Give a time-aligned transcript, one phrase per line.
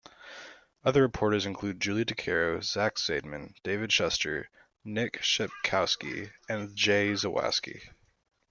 [0.83, 4.49] Other reporters include Julie Dicaro, Zach Zaidman, David Schuster,
[4.83, 7.81] Nick Shepkowski, and Jay Zawaski.